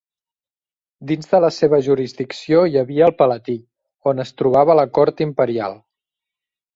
[1.09, 3.57] Dins de la seva jurisdicció hi havia el Palatí,
[4.13, 5.77] on es trobava la cort imperial.